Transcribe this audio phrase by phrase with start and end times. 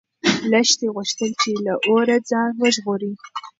[0.51, 3.11] لښتې غوښتل چې له اوره ځان وژغوري.